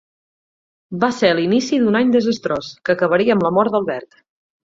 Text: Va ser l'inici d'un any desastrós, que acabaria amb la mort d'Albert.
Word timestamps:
Va 1.03 1.09
ser 1.17 1.29
l'inici 1.39 1.79
d'un 1.83 1.99
any 2.01 2.15
desastrós, 2.15 2.71
que 2.89 2.97
acabaria 2.97 3.35
amb 3.35 3.47
la 3.49 3.55
mort 3.59 3.77
d'Albert. 3.77 4.21